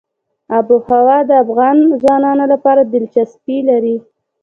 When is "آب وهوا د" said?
0.57-1.31